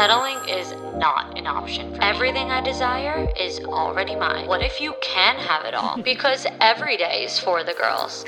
[0.00, 2.06] Settling is not an option for me.
[2.06, 4.46] Everything I desire is already mine.
[4.46, 6.00] What if you can have it all?
[6.02, 8.24] Because every day is for the girls.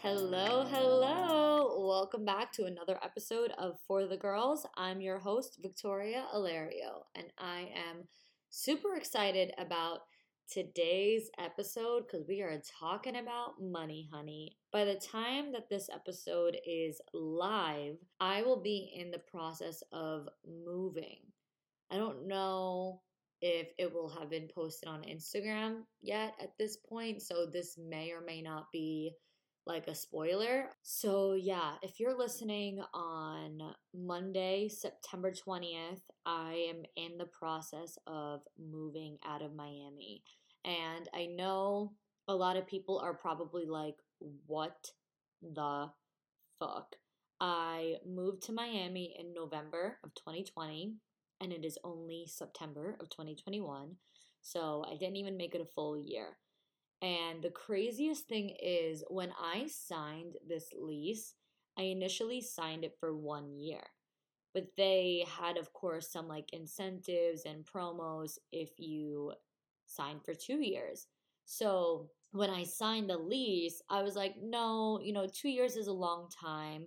[0.00, 1.84] Hello, hello.
[1.84, 4.64] Welcome back to another episode of For the Girls.
[4.76, 8.06] I'm your host, Victoria Alario, and I am
[8.50, 10.02] super excited about
[10.50, 14.56] today's episode because we are talking about money, honey.
[14.72, 20.28] By the time that this episode is live, I will be in the process of
[20.46, 21.20] moving.
[21.90, 23.02] I don't know
[23.40, 28.10] if it will have been posted on Instagram yet at this point, so this may
[28.10, 29.12] or may not be
[29.68, 30.70] like a spoiler.
[30.82, 33.60] So, yeah, if you're listening on
[33.94, 40.24] Monday, September 20th, I am in the process of moving out of Miami.
[40.64, 41.92] And I know
[42.26, 43.96] a lot of people are probably like,
[44.46, 44.90] what
[45.42, 45.90] the
[46.58, 46.96] fuck?
[47.40, 50.94] I moved to Miami in November of 2020,
[51.40, 53.96] and it is only September of 2021.
[54.40, 56.38] So I didn't even make it a full year.
[57.00, 61.34] And the craziest thing is when I signed this lease,
[61.78, 63.82] I initially signed it for one year.
[64.54, 69.32] But they had, of course, some like incentives and promos if you
[69.86, 71.06] signed for two years.
[71.44, 75.86] So when I signed the lease, I was like, no, you know, two years is
[75.86, 76.86] a long time.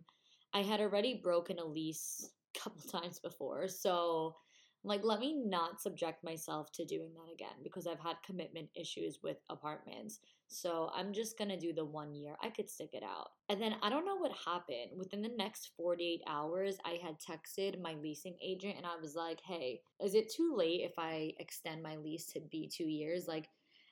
[0.53, 3.67] I had already broken a lease a couple times before.
[3.67, 4.35] So
[4.83, 9.19] like, let me not subject myself to doing that again because I've had commitment issues
[9.21, 10.19] with apartments.
[10.47, 12.35] So I'm just gonna do the one year.
[12.41, 13.29] I could stick it out.
[13.49, 14.97] And then I don't know what happened.
[14.97, 19.39] Within the next 48 hours, I had texted my leasing agent and I was like,
[19.45, 23.27] hey, is it too late if I extend my lease to be two years?
[23.27, 23.47] Like,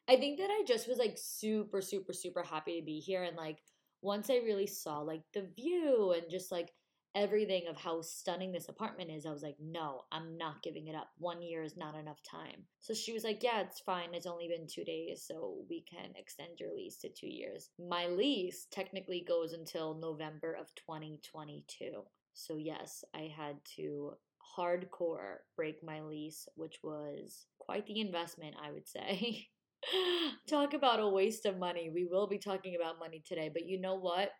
[0.07, 3.23] I think that I just was like super, super, super happy to be here.
[3.23, 3.59] And like,
[4.01, 6.71] once I really saw like the view and just like
[7.15, 10.95] everything of how stunning this apartment is, I was like, no, I'm not giving it
[10.95, 11.09] up.
[11.17, 12.63] One year is not enough time.
[12.79, 14.13] So she was like, yeah, it's fine.
[14.13, 17.69] It's only been two days, so we can extend your lease to two years.
[17.79, 22.03] My lease technically goes until November of 2022.
[22.33, 24.13] So, yes, I had to
[24.57, 29.47] hardcore break my lease, which was quite the investment, I would say.
[30.49, 31.89] Talk about a waste of money.
[31.93, 34.31] We will be talking about money today, but you know what?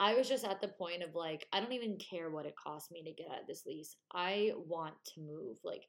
[0.00, 2.92] I was just at the point of like, I don't even care what it cost
[2.92, 3.96] me to get out of this lease.
[4.14, 5.58] I want to move.
[5.64, 5.84] Like,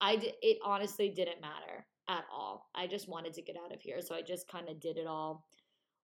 [0.00, 2.70] I it honestly didn't matter at all.
[2.74, 4.00] I just wanted to get out of here.
[4.00, 5.44] So I just kind of did it all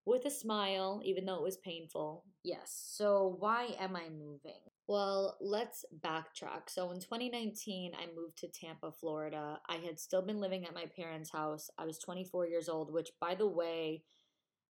[0.07, 2.25] with a smile, even though it was painful.
[2.43, 2.85] Yes.
[2.91, 4.61] So why am I moving?
[4.87, 6.69] Well, let's backtrack.
[6.69, 9.59] So in 2019, I moved to Tampa, Florida.
[9.69, 11.71] I had still been living at my parents' house.
[11.79, 14.03] I was 24 years old, which, by the way,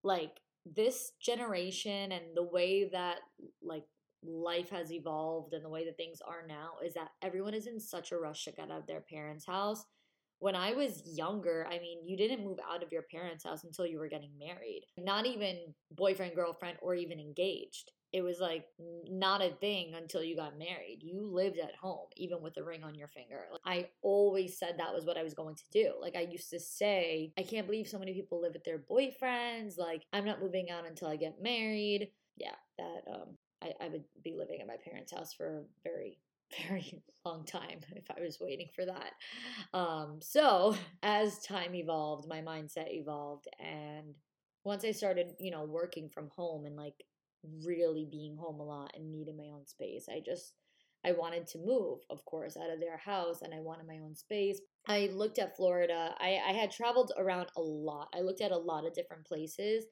[0.05, 3.19] like this generation and the way that
[3.63, 3.85] like
[4.23, 7.79] life has evolved and the way that things are now is that everyone is in
[7.79, 9.85] such a rush to get out of their parents' house.
[10.39, 13.87] When I was younger, I mean, you didn't move out of your parents' house until
[13.87, 14.85] you were getting married.
[14.99, 18.67] Not even boyfriend, girlfriend, or even engaged it was like
[19.11, 21.01] not a thing until you got married.
[21.01, 23.41] You lived at home, even with a ring on your finger.
[23.51, 25.95] Like, I always said that was what I was going to do.
[26.01, 29.79] Like, I used to say, I can't believe so many people live with their boyfriends.
[29.79, 32.13] Like, I'm not moving out until I get married.
[32.37, 36.21] Yeah, that, um, I, I would be living at my parents' house for a very
[36.69, 39.77] very long time if I was waiting for that.
[39.77, 44.15] Um, so as time evolved, my mindset evolved, and
[44.63, 47.03] once I started, you know, working from home and like
[47.67, 50.07] really being home a lot and needing my own space.
[50.11, 50.55] I just
[51.05, 54.15] I wanted to move, of course, out of their house and I wanted my own
[54.15, 54.61] space.
[54.89, 56.15] I looked at Florida.
[56.19, 58.09] I, I had traveled around a lot.
[58.15, 59.85] I looked at a lot of different places,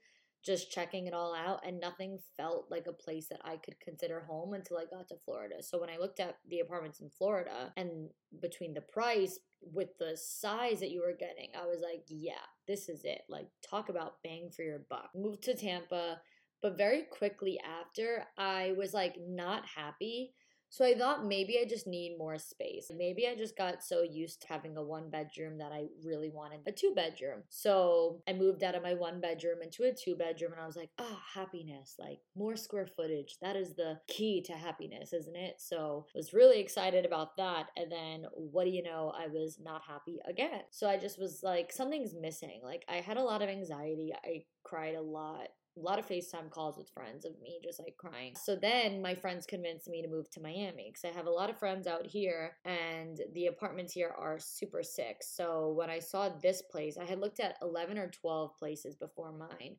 [0.42, 4.20] just checking it all out, and nothing felt like a place that I could consider
[4.20, 5.56] home until I got to Florida.
[5.62, 8.08] So when I looked at the apartments in Florida and
[8.40, 12.32] between the price with the size that you were getting, I was like, yeah,
[12.66, 13.20] this is it.
[13.28, 15.10] Like, talk about bang for your buck.
[15.14, 16.20] Moved to Tampa
[16.62, 20.34] but very quickly after, I was like not happy.
[20.72, 22.90] So I thought maybe I just need more space.
[22.96, 26.60] Maybe I just got so used to having a one bedroom that I really wanted
[26.66, 27.42] a two bedroom.
[27.50, 30.76] So I moved out of my one bedroom into a two bedroom and I was
[30.76, 33.36] like, oh, happiness, like more square footage.
[33.42, 35.56] That is the key to happiness, isn't it?
[35.58, 37.66] So I was really excited about that.
[37.76, 39.12] And then what do you know?
[39.14, 40.62] I was not happy again.
[40.70, 42.62] So I just was like, something's missing.
[42.64, 44.14] Like I had a lot of anxiety.
[44.24, 47.96] I cried a lot a lot of FaceTime calls with friends of me just like
[47.96, 48.34] crying.
[48.42, 51.50] So then my friends convinced me to move to Miami because I have a lot
[51.50, 55.18] of friends out here and the apartments here are super sick.
[55.22, 59.32] So when I saw this place, I had looked at 11 or 12 places before
[59.32, 59.76] mine.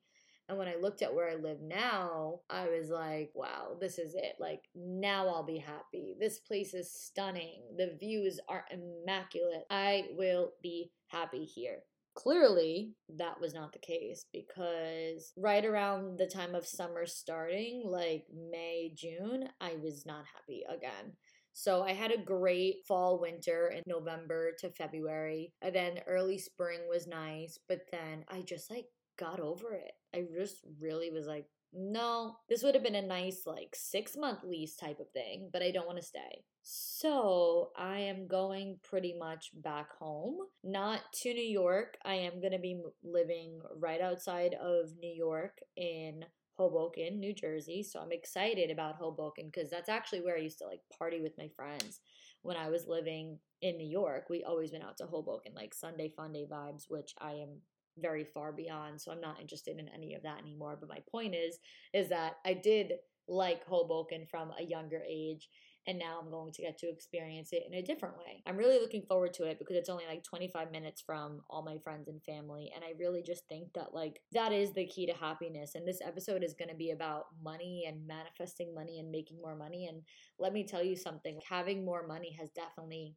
[0.50, 4.14] And when I looked at where I live now, I was like, wow, this is
[4.14, 4.36] it.
[4.40, 6.16] Like, now I'll be happy.
[6.20, 7.62] This place is stunning.
[7.78, 9.66] The views are immaculate.
[9.70, 11.84] I will be happy here.
[12.16, 18.26] Clearly, that was not the case because right around the time of summer starting, like
[18.52, 21.14] May, June, I was not happy again.
[21.54, 25.54] So I had a great fall, winter in November to February.
[25.62, 28.86] And then early spring was nice, but then I just like
[29.18, 29.92] got over it.
[30.16, 31.46] I just really was like,
[31.76, 35.64] no, this would have been a nice like six month lease type of thing, but
[35.64, 36.44] I don't want to stay.
[36.62, 41.98] So I am going pretty much back home, not to New York.
[42.06, 46.24] I am going to be living right outside of New York in
[46.58, 47.84] Hoboken, New Jersey.
[47.84, 51.38] So I'm excited about Hoboken because that's actually where I used to like party with
[51.38, 52.00] my friends
[52.44, 54.26] when I was living in New York.
[54.30, 57.62] We always went out to Hoboken, like Sunday fun day vibes, which I am
[57.98, 59.02] very far beyond.
[59.02, 60.78] So I'm not interested in any of that anymore.
[60.80, 61.60] But my point is,
[61.94, 62.94] is that I did
[63.28, 65.50] like Hoboken from a younger age
[65.86, 68.42] and now I'm going to get to experience it in a different way.
[68.46, 71.78] I'm really looking forward to it because it's only like 25 minutes from all my
[71.84, 75.14] friends and family and I really just think that like that is the key to
[75.14, 79.42] happiness and this episode is going to be about money and manifesting money and making
[79.42, 80.02] more money and
[80.40, 83.16] let me tell you something having more money has definitely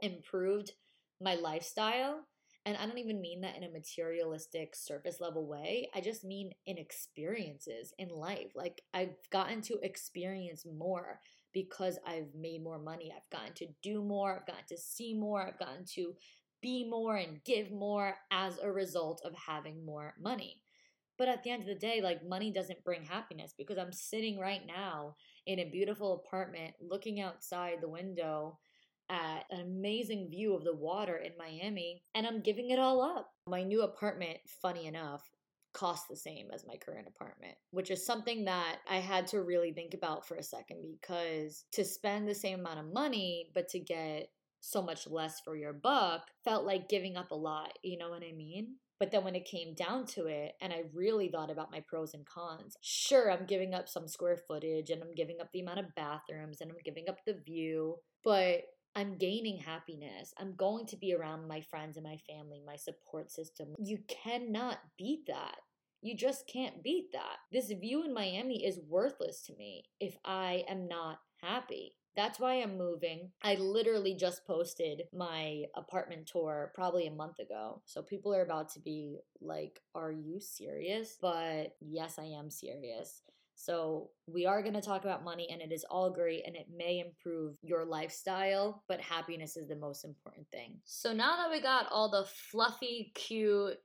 [0.00, 0.72] improved
[1.20, 2.20] my lifestyle
[2.66, 5.88] and I don't even mean that in a materialistic surface level way.
[5.94, 8.50] I just mean in experiences in life.
[8.56, 11.20] Like I've gotten to experience more
[11.54, 13.12] because I've made more money.
[13.16, 16.14] I've gotten to do more, I've gotten to see more, I've gotten to
[16.60, 20.60] be more and give more as a result of having more money.
[21.18, 24.40] But at the end of the day, like money doesn't bring happiness because I'm sitting
[24.40, 25.14] right now
[25.46, 28.58] in a beautiful apartment looking outside the window
[29.10, 33.30] at an amazing view of the water in Miami and I'm giving it all up.
[33.48, 35.22] My new apartment, funny enough,
[35.72, 39.72] cost the same as my current apartment, which is something that I had to really
[39.72, 43.78] think about for a second because to spend the same amount of money, but to
[43.78, 44.30] get
[44.60, 47.72] so much less for your buck felt like giving up a lot.
[47.84, 48.76] You know what I mean?
[48.98, 52.14] But then when it came down to it, and I really thought about my pros
[52.14, 55.80] and cons, sure, I'm giving up some square footage and I'm giving up the amount
[55.80, 58.62] of bathrooms and I'm giving up the view, but
[58.96, 60.32] I'm gaining happiness.
[60.38, 63.74] I'm going to be around my friends and my family, my support system.
[63.78, 65.56] You cannot beat that.
[66.00, 67.36] You just can't beat that.
[67.52, 71.94] This view in Miami is worthless to me if I am not happy.
[72.16, 73.32] That's why I'm moving.
[73.42, 77.82] I literally just posted my apartment tour probably a month ago.
[77.84, 81.18] So people are about to be like, Are you serious?
[81.20, 83.20] But yes, I am serious.
[83.56, 86.66] So, we are going to talk about money, and it is all great and it
[86.74, 90.78] may improve your lifestyle, but happiness is the most important thing.
[90.84, 93.78] So, now that we got all the fluffy, cute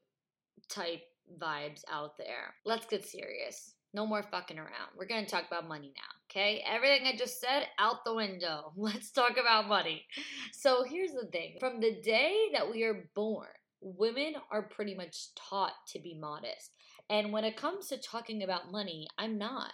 [0.69, 1.01] type
[1.39, 2.53] vibes out there.
[2.65, 3.75] Let's get serious.
[3.93, 4.91] No more fucking around.
[4.97, 6.63] We're going to talk about money now, okay?
[6.65, 8.71] Everything I just said out the window.
[8.77, 10.05] Let's talk about money.
[10.53, 13.47] So here's the thing from the day that we are born,
[13.81, 16.71] women are pretty much taught to be modest.
[17.11, 19.73] And when it comes to talking about money, I'm not.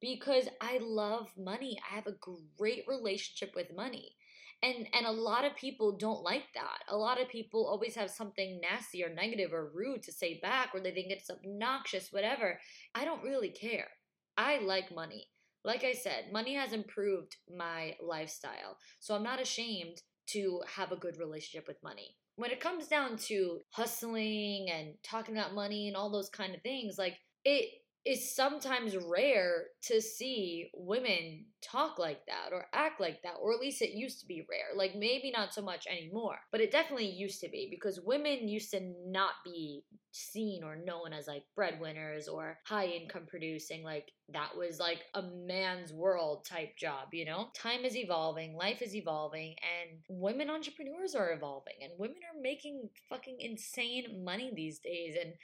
[0.00, 1.78] Because I love money.
[1.88, 2.16] I have a
[2.58, 4.16] great relationship with money.
[4.64, 6.80] And and a lot of people don't like that.
[6.88, 10.70] A lot of people always have something nasty or negative or rude to say back
[10.74, 12.58] or they think it's obnoxious whatever.
[12.96, 13.88] I don't really care.
[14.36, 15.28] I like money.
[15.64, 18.78] Like i said money has improved my lifestyle.
[18.98, 22.16] So i'm not ashamed to have a good relationship with money.
[22.36, 26.62] When it comes down to hustling and talking about money and all those kind of
[26.62, 27.68] things like it
[28.04, 33.60] it's sometimes rare to see women talk like that or act like that, or at
[33.60, 34.76] least it used to be rare.
[34.76, 38.72] Like maybe not so much anymore, but it definitely used to be because women used
[38.72, 43.84] to not be seen or known as like breadwinners or high income producing.
[43.84, 47.50] Like that was like a man's world type job, you know?
[47.54, 52.88] Time is evolving, life is evolving, and women entrepreneurs are evolving, and women are making
[53.08, 55.34] fucking insane money these days and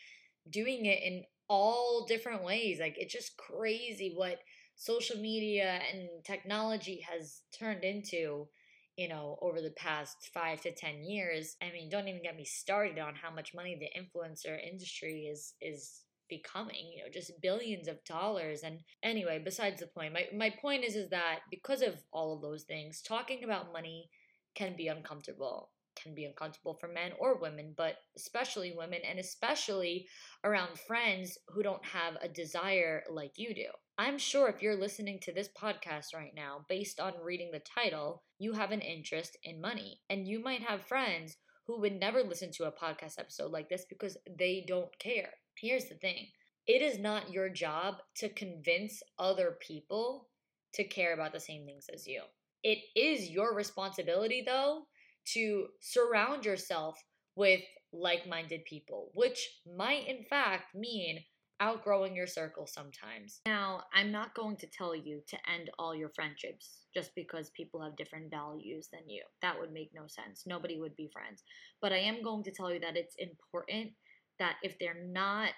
[0.50, 2.78] doing it in all different ways.
[2.80, 4.38] Like it's just crazy what
[4.76, 8.48] social media and technology has turned into,
[8.96, 11.56] you know, over the past five to ten years.
[11.62, 15.54] I mean, don't even get me started on how much money the influencer industry is
[15.60, 20.50] is becoming you know just billions of dollars and anyway besides the point my, my
[20.60, 24.10] point is is that because of all of those things talking about money
[24.54, 25.70] can be uncomfortable
[26.02, 30.06] can be uncomfortable for men or women, but especially women, and especially
[30.44, 33.66] around friends who don't have a desire like you do.
[33.98, 38.22] I'm sure if you're listening to this podcast right now, based on reading the title,
[38.38, 40.00] you have an interest in money.
[40.08, 41.36] And you might have friends
[41.66, 45.30] who would never listen to a podcast episode like this because they don't care.
[45.56, 46.28] Here's the thing
[46.66, 50.28] it is not your job to convince other people
[50.74, 52.22] to care about the same things as you.
[52.62, 54.86] It is your responsibility, though,
[55.35, 56.99] to surround yourself
[57.37, 57.61] with
[57.92, 61.20] like minded people, which might in fact mean
[61.61, 63.40] outgrowing your circle sometimes.
[63.47, 67.82] Now, I'm not going to tell you to end all your friendships just because people
[67.82, 69.23] have different values than you.
[69.42, 70.44] That would make no sense.
[70.47, 71.42] Nobody would be friends.
[71.82, 73.90] But I am going to tell you that it's important
[74.38, 75.50] that if they're not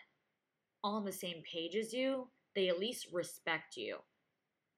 [0.83, 3.99] on the same page as you, they at least respect you.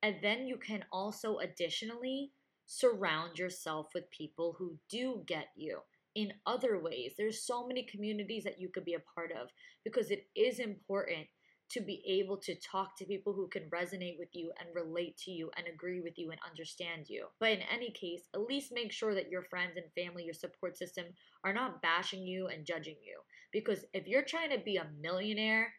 [0.03, 2.33] And then you can also additionally
[2.79, 5.79] surround yourself with people who do get you
[6.15, 7.13] in other ways.
[7.17, 9.49] There's so many communities that you could be a part of
[9.85, 11.27] because it is important
[11.71, 15.31] to be able to talk to people who can resonate with you and relate to
[15.31, 17.27] you and agree with you and understand you.
[17.41, 20.77] But in any case, at least make sure that your friends and family, your support
[20.77, 21.07] system,
[21.45, 23.21] are not bashing you and judging you.
[23.53, 25.73] Because if you're trying to be a millionaire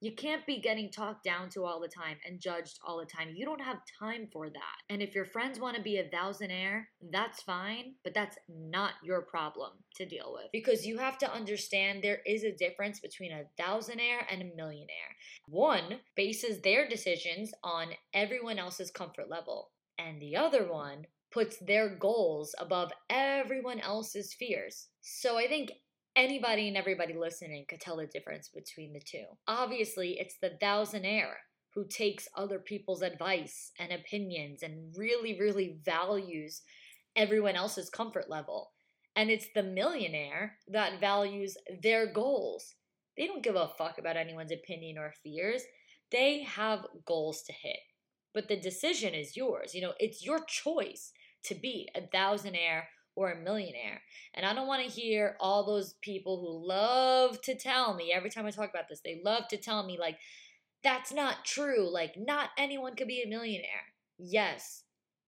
[0.00, 3.34] you can't be getting talked down to all the time and judged all the time.
[3.34, 4.76] You don't have time for that.
[4.88, 9.20] And if your friends want to be a thousandaire, that's fine, but that's not your
[9.20, 10.46] problem to deal with.
[10.52, 15.16] Because you have to understand there is a difference between a thousandaire and a millionaire.
[15.46, 21.88] One bases their decisions on everyone else's comfort level, and the other one puts their
[21.88, 24.88] goals above everyone else's fears.
[25.00, 25.72] So I think
[26.16, 29.24] anybody and everybody listening could tell the difference between the two.
[29.46, 31.34] Obviously, it's the thousandaire
[31.74, 36.62] who takes other people's advice and opinions and really, really values
[37.16, 38.72] everyone else's comfort level.
[39.16, 42.74] And it's the millionaire that values their goals.
[43.16, 45.62] They don't give a fuck about anyone's opinion or fears.
[46.10, 47.78] They have goals to hit.
[48.32, 49.74] But the decision is yours.
[49.74, 51.12] You know, it's your choice
[51.44, 52.82] to be a thousandaire
[53.16, 54.00] or a millionaire.
[54.34, 58.30] And I don't want to hear all those people who love to tell me every
[58.30, 60.18] time I talk about this, they love to tell me, like,
[60.82, 61.92] that's not true.
[61.92, 63.94] Like, not anyone could be a millionaire.
[64.18, 64.84] Yes,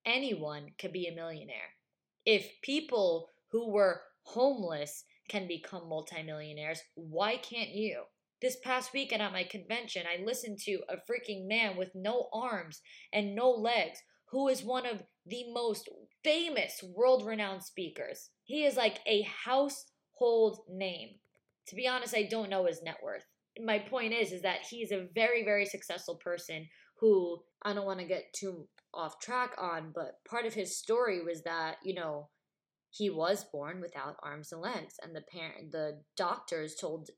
[0.07, 1.77] anyone could be a millionaire.
[2.25, 8.05] If people who were homeless can become multimillionaires, why can't you?
[8.41, 12.81] This past weekend at my convention, I listened to a freaking man with no arms
[13.13, 15.89] and no legs who is one of the most
[16.25, 18.31] famous world renowned speakers.
[18.45, 21.17] He is like a household name.
[21.69, 23.25] To be honest, I don't know his net worth.
[23.61, 26.69] My point is is that he's a very very successful person
[27.01, 31.23] who I don't want to get too off track on, but part of his story
[31.23, 32.29] was that, you know,
[32.91, 37.11] he was born without arms and legs and the parent the doctors told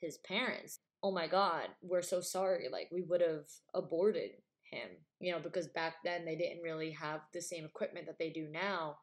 [0.00, 2.68] his parents, "Oh my god, we're so sorry.
[2.70, 4.32] Like we would have aborted
[4.74, 4.90] him,
[5.20, 8.48] you know, because back then they didn't really have the same equipment that they do
[8.50, 8.96] now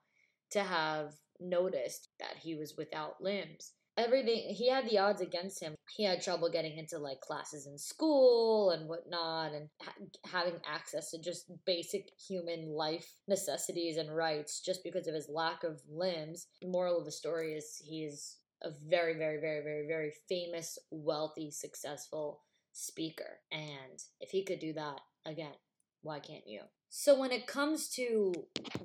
[0.51, 3.73] to have noticed that he was without limbs.
[3.97, 5.75] Everything, he had the odds against him.
[5.95, 9.93] He had trouble getting into like classes in school and whatnot, and ha-
[10.25, 15.63] having access to just basic human life necessities and rights just because of his lack
[15.63, 16.47] of limbs.
[16.61, 20.77] The moral of the story is he is a very, very, very, very, very famous,
[20.89, 23.39] wealthy, successful speaker.
[23.51, 25.53] And if he could do that, again,
[26.01, 26.61] why can't you?
[26.89, 28.33] So when it comes to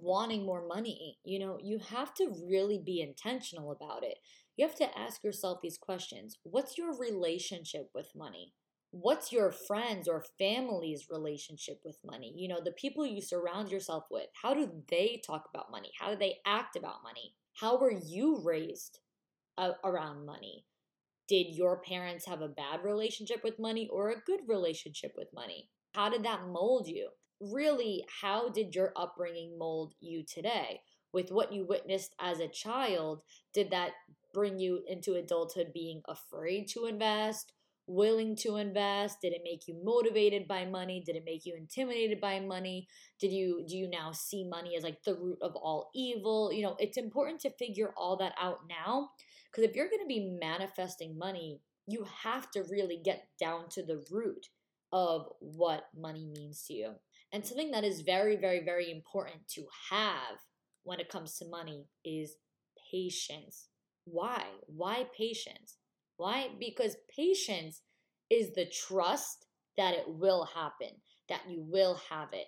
[0.00, 4.18] wanting more money, you know, you have to really be intentional about it.
[4.56, 6.38] You have to ask yourself these questions.
[6.44, 8.52] What's your relationship with money?
[8.92, 12.32] What's your friends or family's relationship with money?
[12.36, 15.90] You know, the people you surround yourself with, how do they talk about money?
[15.98, 17.34] How do they act about money?
[17.54, 19.00] How were you raised
[19.58, 20.64] around money?
[21.28, 25.70] Did your parents have a bad relationship with money or a good relationship with money?
[25.96, 27.08] How did that mold you?
[27.40, 30.82] Really, how did your upbringing mold you today?
[31.14, 33.22] With what you witnessed as a child,
[33.54, 33.92] did that
[34.34, 37.54] bring you into adulthood being afraid to invest,
[37.86, 39.22] willing to invest?
[39.22, 41.02] Did it make you motivated by money?
[41.06, 42.88] Did it make you intimidated by money?
[43.18, 46.52] Did you do you now see money as like the root of all evil?
[46.52, 49.12] You know, it's important to figure all that out now
[49.50, 53.82] because if you're going to be manifesting money, you have to really get down to
[53.82, 54.48] the root
[54.92, 56.92] of what money means to you.
[57.32, 60.38] And something that is very, very, very important to have
[60.84, 62.36] when it comes to money is
[62.90, 63.68] patience.
[64.04, 64.44] Why?
[64.66, 65.78] Why patience?
[66.16, 66.48] Why?
[66.58, 67.82] Because patience
[68.30, 72.46] is the trust that it will happen, that you will have it.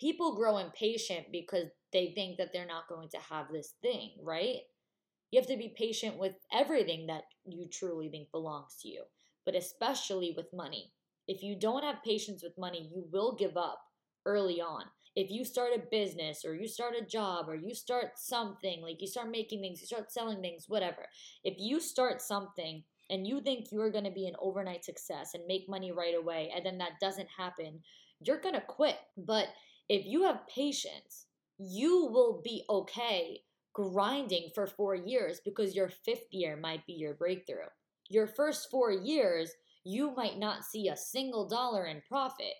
[0.00, 4.60] People grow impatient because they think that they're not going to have this thing, right?
[5.30, 9.04] You have to be patient with everything that you truly think belongs to you,
[9.44, 10.92] but especially with money.
[11.30, 13.80] If you don't have patience with money, you will give up
[14.26, 14.82] early on.
[15.14, 19.00] If you start a business or you start a job or you start something, like
[19.00, 21.06] you start making things, you start selling things, whatever.
[21.44, 25.46] If you start something and you think you're going to be an overnight success and
[25.46, 27.78] make money right away, and then that doesn't happen,
[28.18, 28.98] you're going to quit.
[29.16, 29.46] But
[29.88, 31.26] if you have patience,
[31.58, 33.38] you will be okay
[33.72, 37.70] grinding for four years because your fifth year might be your breakthrough.
[38.08, 39.52] Your first four years,
[39.84, 42.54] you might not see a single dollar in profit.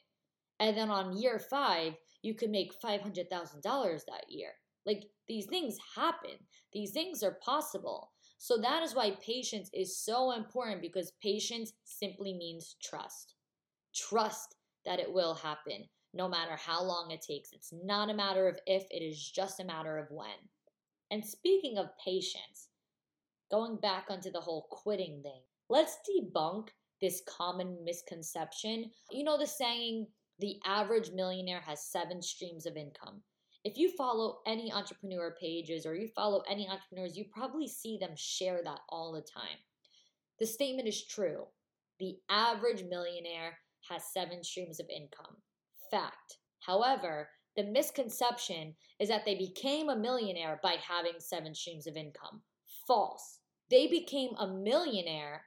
[0.59, 3.31] And then on year five, you could make $500,000
[3.63, 4.51] that year.
[4.87, 6.39] Like these things happen,
[6.73, 8.13] these things are possible.
[8.39, 13.35] So that is why patience is so important because patience simply means trust.
[13.95, 15.85] Trust that it will happen
[16.15, 17.53] no matter how long it takes.
[17.53, 20.49] It's not a matter of if, it is just a matter of when.
[21.11, 22.69] And speaking of patience,
[23.51, 26.69] going back onto the whole quitting thing, let's debunk
[27.01, 28.91] this common misconception.
[29.11, 30.07] You know, the saying,
[30.39, 33.23] the average millionaire has seven streams of income.
[33.63, 38.13] If you follow any entrepreneur pages or you follow any entrepreneurs, you probably see them
[38.17, 39.59] share that all the time.
[40.39, 41.45] The statement is true.
[41.99, 43.59] The average millionaire
[43.91, 45.37] has seven streams of income.
[45.91, 46.39] Fact.
[46.61, 52.41] However, the misconception is that they became a millionaire by having seven streams of income.
[52.87, 53.41] False.
[53.71, 55.43] They became a millionaire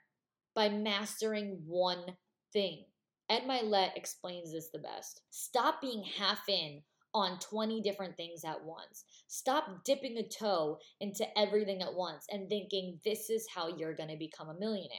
[0.56, 2.16] by mastering one
[2.52, 2.86] thing.
[3.30, 5.22] Ed Mylett explains this the best.
[5.30, 6.82] Stop being half in
[7.14, 9.06] on 20 different things at once.
[9.28, 14.10] Stop dipping a toe into everything at once and thinking this is how you're going
[14.10, 14.90] to become a millionaire.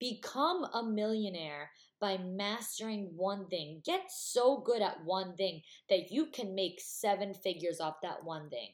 [0.00, 1.70] Become a millionaire
[2.00, 3.80] by mastering one thing.
[3.84, 8.50] Get so good at one thing that you can make seven figures off that one
[8.50, 8.70] thing.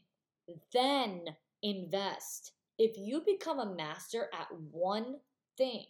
[0.72, 1.24] Then
[1.62, 2.52] invest.
[2.78, 5.16] If you become a master at one
[5.58, 5.84] thing,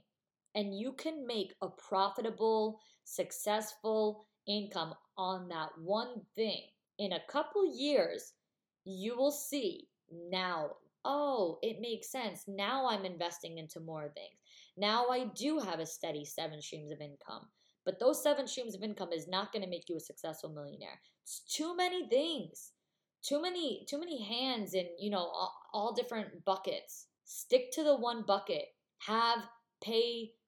[0.55, 6.63] and you can make a profitable, successful income on that one thing
[7.01, 8.35] in a couple years,
[8.85, 9.89] you will see
[10.31, 10.73] now,
[11.05, 12.45] oh, it makes sense.
[12.47, 14.37] Now I'm investing into more things.
[14.77, 17.49] Now I do have a steady seven streams of income.
[17.87, 21.01] But those seven streams of income is not going to make you a successful millionaire.
[21.23, 22.73] It's too many things.
[23.23, 27.07] Too many too many hands in, you know, all, all different buckets.
[27.25, 28.67] Stick to the one bucket.
[29.07, 29.41] Have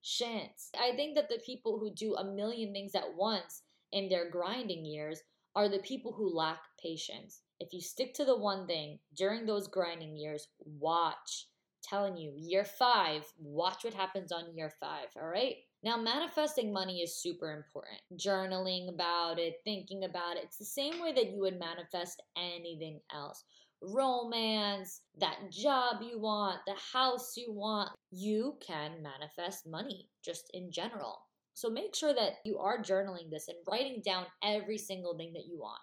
[0.02, 0.70] patience.
[0.78, 3.62] I think that the people who do a million things at once
[3.92, 5.20] in their grinding years
[5.54, 7.42] are the people who lack patience.
[7.60, 11.48] If you stick to the one thing during those grinding years, watch.
[11.82, 15.56] telling you, year five, watch what happens on year five, all right?
[15.82, 17.98] Now, manifesting money is super important.
[18.16, 20.44] Journaling about it, thinking about it.
[20.44, 23.44] It's the same way that you would manifest anything else
[23.82, 30.70] romance, that job you want, the house you want, you can manifest money just in
[30.70, 31.18] general.
[31.54, 35.46] So make sure that you are journaling this and writing down every single thing that
[35.46, 35.80] you want.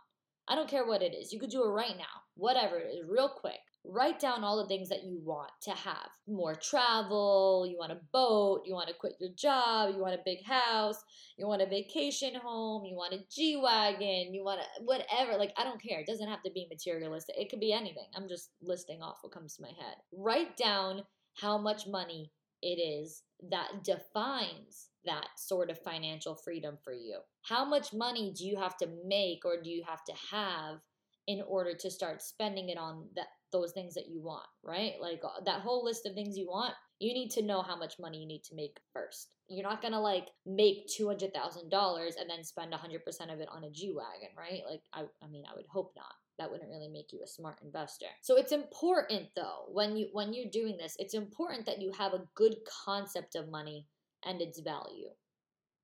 [0.47, 1.31] I don't care what it is.
[1.31, 3.59] You could do it right now, whatever it is, real quick.
[3.85, 7.99] Write down all the things that you want to have more travel, you want a
[8.11, 10.97] boat, you want to quit your job, you want a big house,
[11.37, 15.37] you want a vacation home, you want a G Wagon, you want a whatever.
[15.37, 15.99] Like, I don't care.
[15.99, 18.07] It doesn't have to be materialistic, it could be anything.
[18.15, 19.95] I'm just listing off what comes to my head.
[20.11, 21.03] Write down
[21.35, 27.19] how much money it is that defines that sort of financial freedom for you.
[27.43, 30.79] How much money do you have to make or do you have to have
[31.27, 34.93] in order to start spending it on that those things that you want, right?
[35.01, 37.99] Like uh, that whole list of things you want, you need to know how much
[37.99, 39.29] money you need to make first.
[39.47, 43.39] You're not gonna like make two hundred thousand dollars and then spend hundred percent of
[43.39, 44.61] it on a G wagon, right?
[44.69, 46.13] Like I, I mean, I would hope not.
[46.37, 48.05] That wouldn't really make you a smart investor.
[48.21, 52.13] So it's important though when you when you're doing this, it's important that you have
[52.13, 53.87] a good concept of money
[54.25, 55.09] and its value.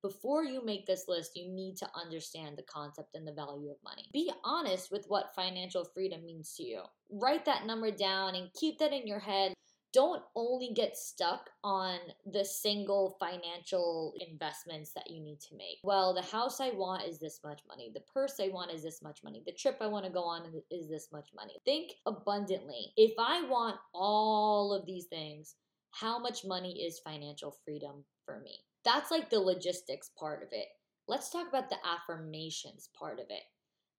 [0.06, 3.76] Before you make this list, you need to understand the concept and the value of
[3.82, 4.08] money.
[4.12, 6.82] Be honest with what financial freedom means to you.
[7.10, 9.52] Write that number down and keep that in your head.
[9.92, 15.78] Don't only get stuck on the single financial investments that you need to make.
[15.82, 17.90] Well, the house I want is this much money.
[17.92, 19.42] The purse I want is this much money.
[19.44, 21.54] The trip I want to go on is this much money.
[21.64, 22.92] Think abundantly.
[22.96, 25.56] If I want all of these things,
[25.90, 28.60] how much money is financial freedom for me?
[28.86, 30.68] That's like the logistics part of it.
[31.08, 33.42] Let's talk about the affirmations part of it.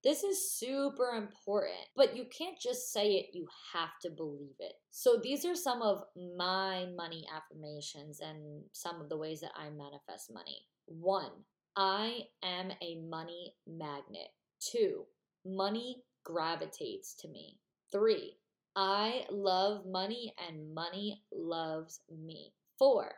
[0.01, 4.73] This is super important, but you can't just say it, you have to believe it.
[4.89, 6.03] So, these are some of
[6.37, 10.65] my money affirmations and some of the ways that I manifest money.
[10.85, 11.31] One,
[11.75, 14.29] I am a money magnet.
[14.61, 15.03] Two,
[15.45, 17.57] money gravitates to me.
[17.91, 18.37] Three,
[18.75, 22.53] I love money and money loves me.
[22.79, 23.11] Four,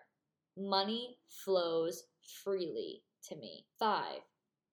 [0.59, 2.03] Money flows
[2.43, 3.65] freely to me.
[3.79, 4.19] Five,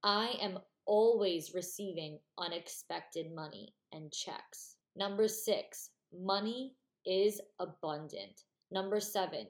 [0.02, 4.76] I am always receiving unexpected money and checks.
[4.96, 6.74] Number six, money
[7.06, 8.42] is abundant.
[8.70, 9.46] Number seven,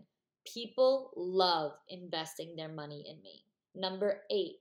[0.46, 3.42] People love investing their money in me.
[3.75, 4.61] Number eight,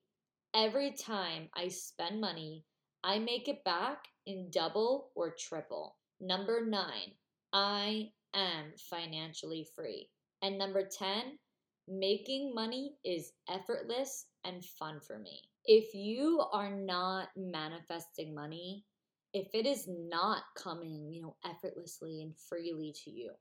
[0.55, 2.65] every time I spend money,
[3.03, 5.97] I make it back in double or triple.
[6.19, 7.13] Number nine,
[7.53, 10.09] I am financially free.
[10.41, 11.37] And number 10,
[11.87, 15.41] making money is effortless and fun for me.
[15.65, 18.85] If you are not manifesting money,
[19.33, 23.31] if it is not coming, you know, effortlessly and freely to you,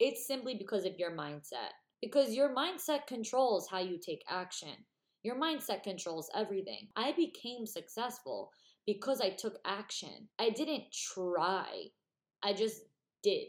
[0.00, 1.72] it's simply because of your mindset.
[2.00, 4.74] Because your mindset controls how you take action.
[5.22, 6.88] Your mindset controls everything.
[6.96, 8.50] I became successful
[8.86, 10.28] because I took action.
[10.38, 11.84] I didn't try.
[12.42, 12.82] I just
[13.22, 13.48] did.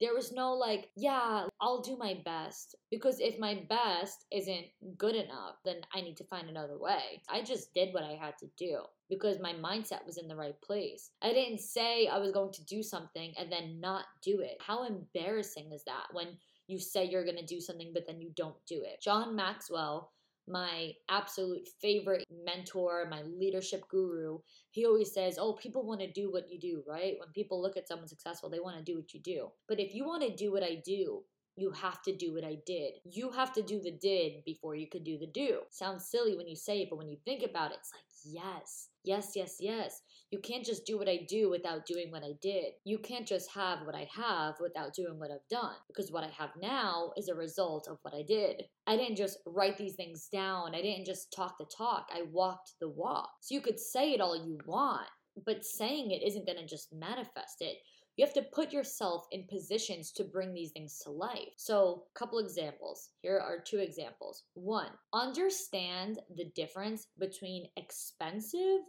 [0.00, 2.74] There was no like, yeah, I'll do my best.
[2.90, 7.22] Because if my best isn't good enough, then I need to find another way.
[7.28, 10.60] I just did what I had to do because my mindset was in the right
[10.62, 11.10] place.
[11.22, 14.56] I didn't say I was going to do something and then not do it.
[14.60, 16.28] How embarrassing is that when
[16.66, 19.02] you say you're going to do something, but then you don't do it?
[19.02, 20.12] John Maxwell
[20.50, 24.38] my absolute favorite mentor, my leadership guru,
[24.70, 27.14] he always says, Oh, people want to do what you do, right?
[27.18, 29.48] When people look at someone successful, they want to do what you do.
[29.68, 31.22] But if you want to do what I do,
[31.60, 32.94] you have to do what I did.
[33.04, 35.60] You have to do the did before you could do the do.
[35.70, 38.88] Sounds silly when you say it, but when you think about it, it's like, yes,
[39.04, 40.00] yes, yes, yes.
[40.30, 42.72] You can't just do what I do without doing what I did.
[42.84, 45.74] You can't just have what I have without doing what I've done.
[45.86, 48.62] Because what I have now is a result of what I did.
[48.86, 52.72] I didn't just write these things down, I didn't just talk the talk, I walked
[52.80, 53.30] the walk.
[53.42, 55.06] So you could say it all you want,
[55.44, 57.76] but saying it isn't going to just manifest it.
[58.20, 61.54] You have to put yourself in positions to bring these things to life.
[61.56, 63.08] So, a couple examples.
[63.22, 64.44] Here are two examples.
[64.52, 68.80] One, understand the difference between expensive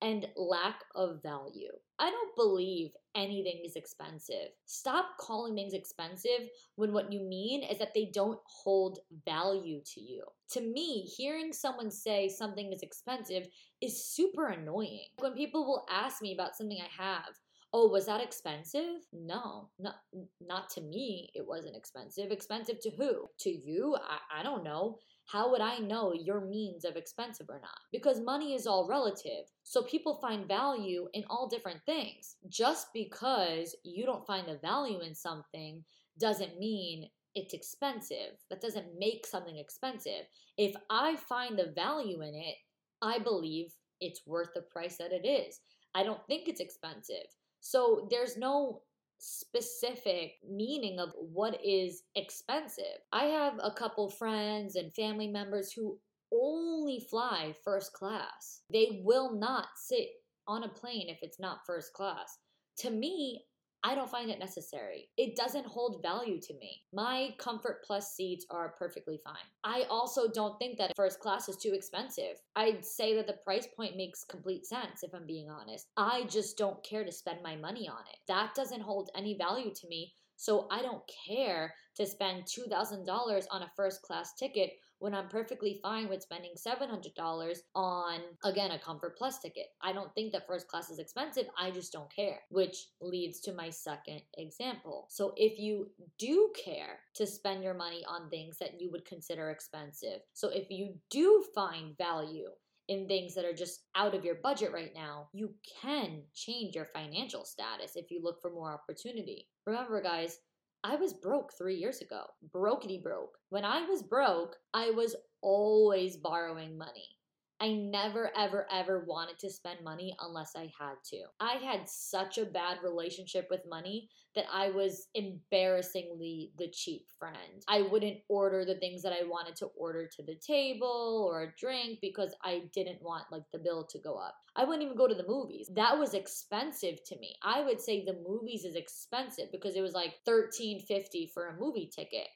[0.00, 1.68] and lack of value.
[1.98, 4.52] I don't believe anything is expensive.
[4.64, 10.00] Stop calling things expensive when what you mean is that they don't hold value to
[10.00, 10.24] you.
[10.52, 13.48] To me, hearing someone say something is expensive
[13.82, 15.08] is super annoying.
[15.18, 17.34] When people will ask me about something I have,
[17.72, 19.02] oh, was that expensive?
[19.12, 19.96] No, not,
[20.40, 22.30] not to me, it wasn't expensive.
[22.30, 23.28] Expensive to who?
[23.40, 23.96] To you?
[23.96, 27.78] I, I don't know how would I know your means of expensive or not?
[27.92, 29.44] Because money is all relative.
[29.62, 32.36] So people find value in all different things.
[32.48, 35.84] Just because you don't find the value in something
[36.18, 38.38] doesn't mean it's expensive.
[38.48, 40.24] That doesn't make something expensive.
[40.56, 42.56] If I find the value in it,
[43.02, 45.60] I believe it's worth the price that it is.
[45.94, 47.26] I don't think it's expensive.
[47.60, 48.82] So there's no
[49.18, 52.84] specific meaning of what is expensive.
[53.12, 55.98] I have a couple friends and family members who
[56.32, 58.62] only fly first class.
[58.72, 60.08] They will not sit
[60.46, 62.38] on a plane if it's not first class.
[62.78, 63.44] To me,
[63.84, 65.08] I don't find it necessary.
[65.16, 66.82] It doesn't hold value to me.
[66.92, 69.34] My Comfort Plus seats are perfectly fine.
[69.62, 72.36] I also don't think that first class is too expensive.
[72.56, 75.86] I'd say that the price point makes complete sense if I'm being honest.
[75.96, 78.18] I just don't care to spend my money on it.
[78.26, 80.12] That doesn't hold any value to me.
[80.36, 85.78] So I don't care to spend $2,000 on a first class ticket when I'm perfectly
[85.82, 89.66] fine with spending $700 on, again, a Comfort Plus ticket.
[89.82, 91.46] I don't think that first class is expensive.
[91.58, 95.06] I just don't care, which leads to my second example.
[95.08, 99.50] So if you do care to spend your money on things that you would consider
[99.50, 102.48] expensive, so if you do find value
[102.88, 106.86] in things that are just out of your budget right now, you can change your
[106.86, 109.46] financial status if you look for more opportunity.
[109.66, 110.38] Remember, guys,
[110.84, 112.24] I was broke three years ago.
[112.54, 113.36] Brokety broke.
[113.50, 117.17] When I was broke, I was always borrowing money.
[117.60, 121.24] I never, ever, ever wanted to spend money unless I had to.
[121.40, 127.64] I had such a bad relationship with money that I was embarrassingly the cheap friend.
[127.66, 131.54] I wouldn't order the things that I wanted to order to the table or a
[131.58, 134.36] drink because I didn't want like the bill to go up.
[134.54, 135.68] I wouldn't even go to the movies.
[135.74, 137.34] That was expensive to me.
[137.42, 141.90] I would say the movies is expensive because it was like $13.50 for a movie
[141.92, 142.28] ticket.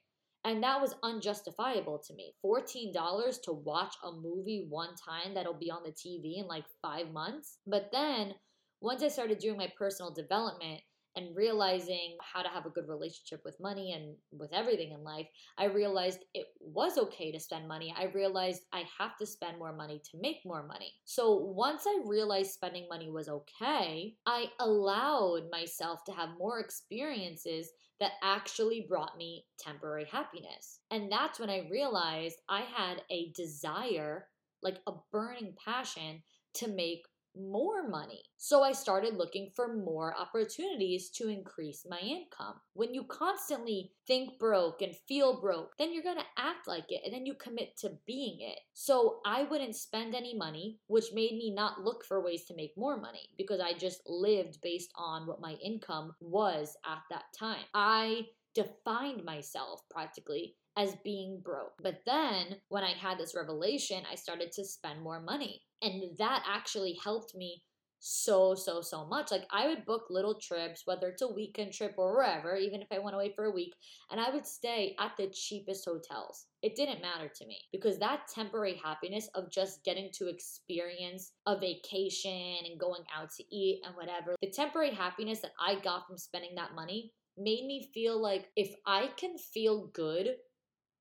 [0.45, 2.35] And that was unjustifiable to me.
[2.45, 7.13] $14 to watch a movie one time that'll be on the TV in like five
[7.13, 7.59] months.
[7.67, 8.35] But then
[8.81, 10.81] once I started doing my personal development,
[11.17, 15.27] and realizing how to have a good relationship with money and with everything in life,
[15.59, 17.95] I realized it was okay to spend money.
[17.97, 20.93] I realized I have to spend more money to make more money.
[21.05, 27.71] So once I realized spending money was okay, I allowed myself to have more experiences
[28.01, 30.81] that actually brought me temporary happiness.
[30.91, 34.27] And that's when I realized I had a desire,
[34.63, 36.23] like a burning passion,
[36.55, 37.05] to make
[37.37, 38.23] more money.
[38.37, 42.61] So I started looking for more opportunities to increase my income.
[42.75, 47.13] When you constantly think broke and feel broke, then you're gonna act like it and
[47.13, 48.59] then you commit to being it.
[48.75, 52.77] So I wouldn't spend any money, which made me not look for ways to make
[52.77, 57.65] more money because I just lived based on what my income was at that time.
[57.75, 61.75] I defined myself practically as being broke.
[61.83, 65.63] But then when I had this revelation, I started to spend more money.
[65.83, 67.63] And that actually helped me
[68.05, 69.31] so, so, so much.
[69.31, 72.89] Like I would book little trips, whether it's a weekend trip or wherever, even if
[72.91, 73.75] I went away for a week,
[74.11, 76.47] and I would stay at the cheapest hotels.
[76.63, 81.57] It didn't matter to me because that temporary happiness of just getting to experience a
[81.59, 86.19] vacation and going out to eat and whatever, the temporary happiness that I got from
[86.19, 90.31] spending that money made me feel like if I can feel good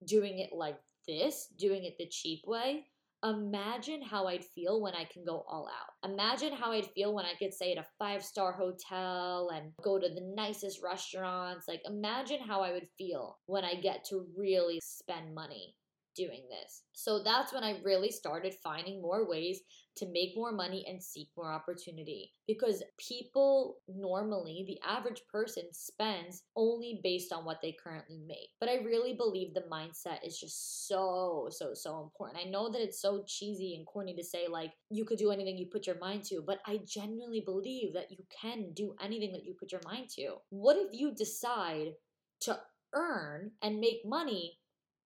[0.06, 2.86] doing it like this, doing it the cheap way,
[3.24, 6.12] imagine how I'd feel when I can go all out.
[6.12, 10.00] Imagine how I'd feel when I could stay at a five star hotel and go
[10.00, 11.68] to the nicest restaurants.
[11.68, 15.76] Like, imagine how I would feel when I get to really spend money
[16.16, 16.84] doing this.
[16.94, 19.62] So that's when I really started finding more ways
[19.98, 22.32] to make more money and seek more opportunity.
[22.48, 28.50] Because people normally, the average person spends only based on what they currently make.
[28.60, 32.40] But I really believe the mindset is just so, so, so important.
[32.40, 35.58] I know that it's so cheesy and corny to say, like, you could do anything
[35.58, 39.46] you put your mind to, but I genuinely believe that you can do anything that
[39.46, 40.36] you put your mind to.
[40.50, 41.94] What if you decide
[42.42, 42.60] to
[42.94, 44.58] earn and make money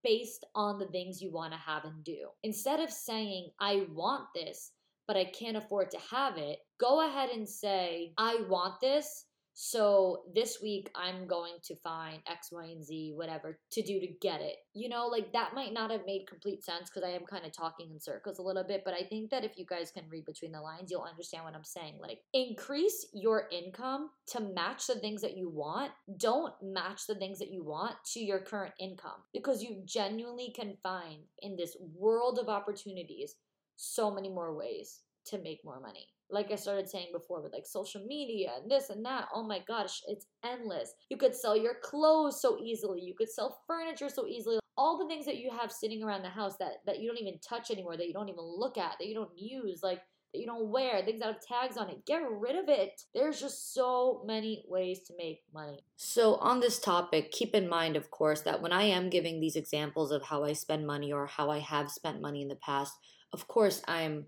[0.05, 2.27] based on the things you want to have and do.
[2.43, 4.71] Instead of saying, I want this,
[5.07, 9.25] but I can't afford to have it, go ahead and say, I want this,
[9.57, 14.07] so this week I'm going to find X, Y, and Z, whatever, to do to
[14.21, 14.57] get it.
[14.73, 17.53] You know, like that might not have made complete sense because I am kind of
[17.53, 20.25] talking in circles a little bit, but I think that if you guys can read
[20.25, 21.99] between the lines, you'll understand what I'm saying.
[22.01, 25.91] Like, increase your income to match the things that you want.
[26.17, 30.75] Don't match the things that you want to your current income because you genuinely can
[30.83, 33.35] find in this world of opportunities
[33.77, 37.65] so many more ways to make more money like I started saying before with like
[37.65, 39.27] social media and this and that.
[39.33, 40.93] Oh my gosh, it's endless.
[41.09, 43.01] You could sell your clothes so easily.
[43.01, 44.59] You could sell furniture so easily.
[44.77, 47.39] All the things that you have sitting around the house that that you don't even
[47.47, 50.01] touch anymore, that you don't even look at, that you don't use, like
[50.33, 52.05] that you don't wear, things that have tags on it.
[52.05, 53.01] Get rid of it.
[53.13, 55.79] There's just so many ways to make money.
[55.95, 59.55] So, on this topic, keep in mind, of course, that when I am giving these
[59.55, 62.93] examples of how I spend money or how I have spent money in the past,
[63.31, 64.25] of course, I'm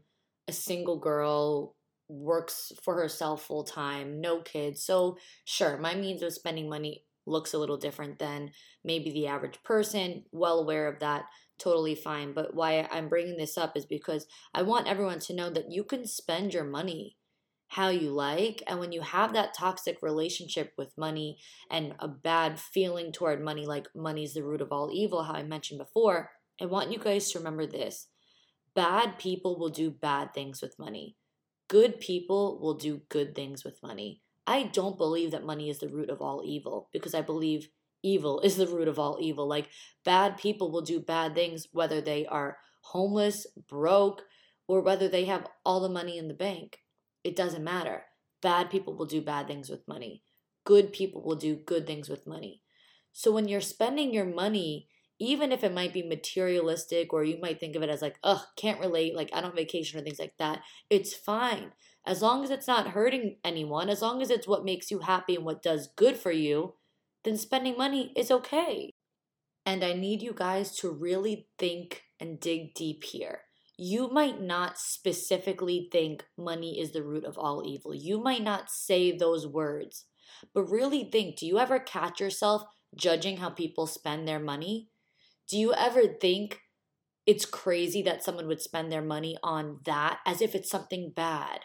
[0.47, 1.75] a single girl
[2.09, 4.83] works for herself full time, no kids.
[4.83, 8.51] So, sure, my means of spending money looks a little different than
[8.83, 10.23] maybe the average person.
[10.31, 11.25] Well aware of that,
[11.59, 12.33] totally fine.
[12.33, 15.83] But why I'm bringing this up is because I want everyone to know that you
[15.83, 17.17] can spend your money
[17.69, 18.63] how you like.
[18.65, 21.37] And when you have that toxic relationship with money
[21.69, 25.43] and a bad feeling toward money, like money's the root of all evil, how I
[25.43, 28.07] mentioned before, I want you guys to remember this
[28.73, 31.15] bad people will do bad things with money
[31.67, 34.21] good people will do good things with money.
[34.45, 37.69] I don't believe that money is the root of all evil because I believe
[38.01, 39.47] evil is the root of all evil.
[39.47, 39.69] Like
[40.05, 44.23] bad people will do bad things whether they are homeless, broke,
[44.67, 46.79] or whether they have all the money in the bank.
[47.23, 48.03] It doesn't matter.
[48.41, 50.23] Bad people will do bad things with money.
[50.63, 52.61] Good people will do good things with money.
[53.11, 54.87] So when you're spending your money
[55.19, 58.41] even if it might be materialistic or you might think of it as like, ugh,
[58.55, 61.71] can't relate, like I don't vacation or things like that, it's fine.
[62.05, 65.35] As long as it's not hurting anyone, as long as it's what makes you happy
[65.35, 66.75] and what does good for you,
[67.23, 68.91] then spending money is okay.
[69.65, 73.41] And I need you guys to really think and dig deep here.
[73.77, 77.93] You might not specifically think money is the root of all evil.
[77.93, 80.05] You might not say those words,
[80.53, 82.63] but really think do you ever catch yourself
[82.95, 84.87] judging how people spend their money?
[85.49, 86.61] Do you ever think
[87.25, 91.61] it's crazy that someone would spend their money on that as if it's something bad?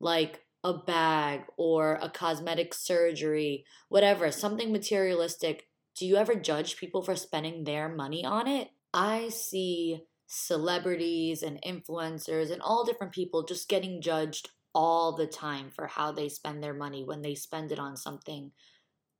[0.00, 5.66] Like a bag or a cosmetic surgery, whatever, something materialistic.
[5.96, 8.68] Do you ever judge people for spending their money on it?
[8.94, 15.70] I see celebrities and influencers and all different people just getting judged all the time
[15.70, 18.52] for how they spend their money when they spend it on something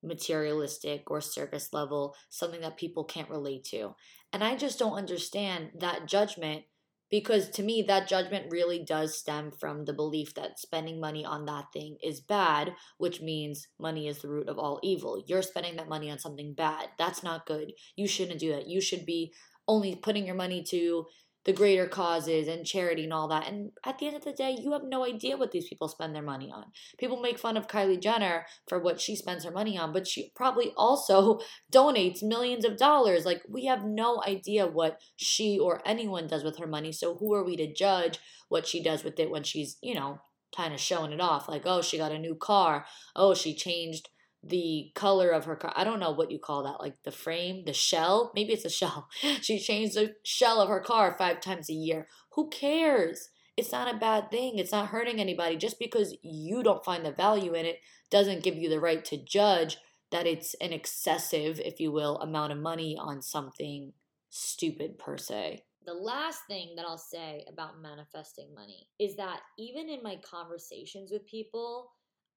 [0.03, 3.95] materialistic or surface level, something that people can't relate to.
[4.33, 6.65] And I just don't understand that judgment
[7.11, 11.47] because to me, that judgment really does stem from the belief that spending money on
[11.47, 15.23] that thing is bad, which means money is the root of all evil.
[15.27, 16.89] You're spending that money on something bad.
[16.99, 17.73] That's not good.
[17.97, 18.69] You shouldn't do that.
[18.69, 19.33] You should be
[19.67, 21.07] only putting your money to
[21.49, 23.49] the greater causes and charity and all that.
[23.49, 26.15] And at the end of the day, you have no idea what these people spend
[26.15, 26.67] their money on.
[26.99, 30.31] People make fun of Kylie Jenner for what she spends her money on, but she
[30.37, 31.41] probably also
[31.73, 33.25] donates millions of dollars.
[33.25, 36.93] Like, we have no idea what she or anyone does with her money.
[36.93, 38.19] So, who are we to judge
[38.51, 40.21] what she does with it when she's, you know,
[40.55, 41.49] kind of showing it off?
[41.49, 42.85] Like, oh, she got a new car.
[43.17, 44.11] Oh, she changed
[44.42, 45.72] the color of her car.
[45.74, 48.33] I don't know what you call that, like the frame, the shell.
[48.35, 49.09] Maybe it's a shell.
[49.40, 52.07] She changed the shell of her car five times a year.
[52.33, 53.31] Who cares?
[53.57, 54.59] It's not a bad thing.
[54.59, 55.57] It's not hurting anybody.
[55.57, 59.16] Just because you don't find the value in it doesn't give you the right to
[59.16, 59.79] judge
[60.11, 63.92] that it's an excessive, if you will, amount of money on something
[64.31, 65.64] stupid per se.
[65.87, 71.11] The last thing that I'll say about manifesting money is that even in my conversations
[71.11, 71.90] with people,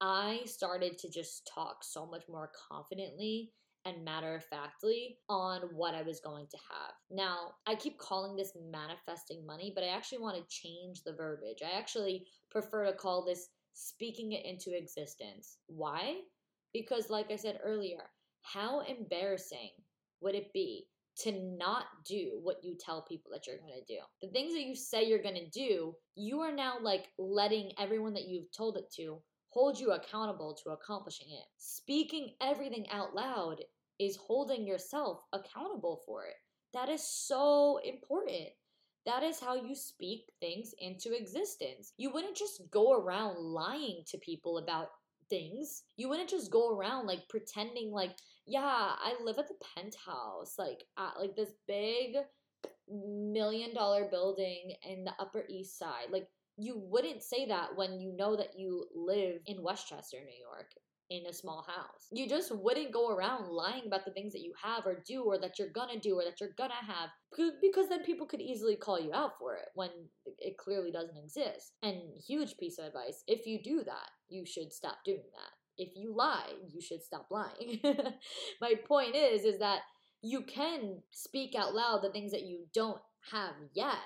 [0.04, 3.52] I started to just talk so much more confidently
[3.84, 6.92] and matter of factly on what I was going to have.
[7.08, 11.62] Now, I keep calling this manifesting money, but I actually want to change the verbiage.
[11.64, 15.58] I actually prefer to call this speaking it into existence.
[15.68, 16.16] Why?
[16.72, 18.02] Because, like I said earlier,
[18.42, 19.70] how embarrassing
[20.20, 20.88] would it be
[21.18, 24.00] to not do what you tell people that you're going to do?
[24.20, 28.14] The things that you say you're going to do, you are now like letting everyone
[28.14, 31.44] that you've told it to hold you accountable to accomplishing it.
[31.58, 33.58] Speaking everything out loud
[34.00, 36.34] is holding yourself accountable for it.
[36.72, 38.48] That is so important.
[39.04, 41.92] That is how you speak things into existence.
[41.98, 44.88] You wouldn't just go around lying to people about
[45.28, 45.82] things.
[45.96, 50.84] You wouldn't just go around like pretending like, yeah, I live at the penthouse, like
[50.98, 52.16] at like this big
[52.88, 56.10] million dollar building in the Upper East Side.
[56.10, 56.28] Like
[56.62, 60.68] you wouldn't say that when you know that you live in Westchester, New York,
[61.12, 62.08] in a small house.
[62.10, 65.38] You just wouldn't go around lying about the things that you have or do or
[65.40, 67.10] that you're gonna do or that you're gonna have
[67.60, 69.90] because then people could easily call you out for it when
[70.38, 71.72] it clearly doesn't exist.
[71.82, 75.82] And huge piece of advice if you do that, you should stop doing that.
[75.82, 77.80] If you lie, you should stop lying.
[78.60, 79.80] My point is is that
[80.22, 83.00] you can speak out loud the things that you don't
[83.32, 83.96] have yet,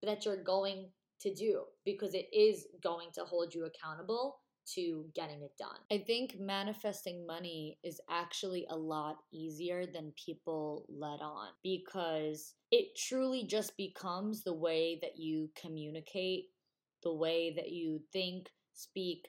[0.00, 0.88] but that you're going
[1.20, 4.36] to do because it is going to hold you accountable
[4.74, 5.76] to getting it done.
[5.92, 12.96] I think manifesting money is actually a lot easier than people let on because it
[12.96, 16.46] truly just becomes the way that you communicate,
[17.02, 19.28] the way that you think, speak,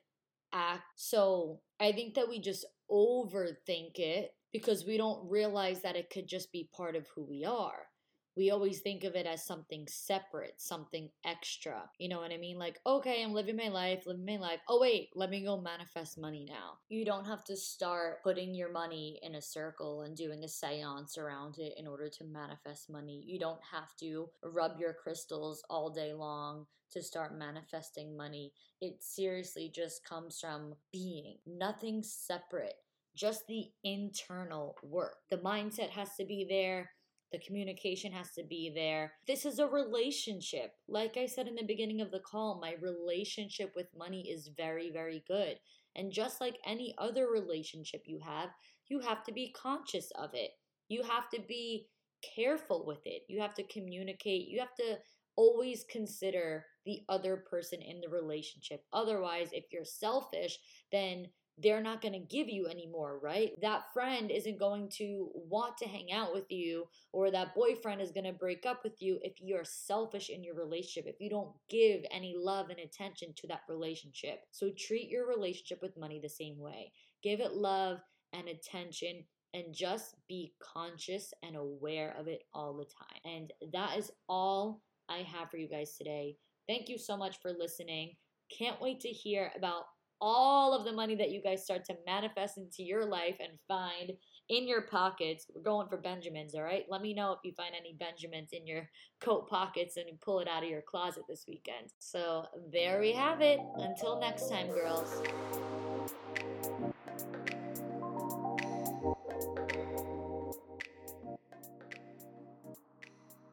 [0.54, 0.84] act.
[0.95, 6.28] So I think that we just overthink it because we don't realize that it could
[6.28, 7.88] just be part of who we are
[8.36, 11.89] we always think of it as something separate, something extra.
[12.00, 12.58] You know what I mean?
[12.58, 14.60] Like, okay, I'm living my life, living my life.
[14.67, 16.80] Oh, wait, let me go manifest money now.
[16.89, 21.17] You don't have to start putting your money in a circle and doing a seance
[21.17, 23.24] around it in order to manifest money.
[23.26, 28.52] You don't have to rub your crystals all day long to start manifesting money.
[28.82, 32.76] It seriously just comes from being, nothing separate,
[33.15, 35.15] just the internal work.
[35.30, 36.89] The mindset has to be there
[37.31, 39.13] the communication has to be there.
[39.27, 40.73] This is a relationship.
[40.88, 44.91] Like I said in the beginning of the call, my relationship with money is very,
[44.91, 45.57] very good.
[45.95, 48.49] And just like any other relationship you have,
[48.88, 50.51] you have to be conscious of it.
[50.88, 51.88] You have to be
[52.35, 53.23] careful with it.
[53.27, 54.47] You have to communicate.
[54.47, 54.97] You have to
[55.35, 58.83] always consider the other person in the relationship.
[58.93, 60.57] Otherwise, if you're selfish,
[60.91, 63.51] then they're not going to give you anymore, right?
[63.61, 68.11] That friend isn't going to want to hang out with you, or that boyfriend is
[68.11, 71.51] going to break up with you if you're selfish in your relationship, if you don't
[71.69, 74.41] give any love and attention to that relationship.
[74.51, 76.91] So treat your relationship with money the same way.
[77.23, 77.99] Give it love
[78.33, 83.21] and attention and just be conscious and aware of it all the time.
[83.23, 86.35] And that is all I have for you guys today.
[86.67, 88.15] Thank you so much for listening.
[88.55, 89.85] Can't wait to hear about
[90.21, 94.13] all of the money that you guys start to manifest into your life and find
[94.49, 95.47] in your pockets.
[95.54, 96.86] We're going for Benjamins, all right?
[96.89, 98.88] Let me know if you find any Benjamins in your
[99.19, 101.91] coat pockets and you pull it out of your closet this weekend.
[101.99, 103.60] So there we have it.
[103.78, 105.21] Until next time, girls.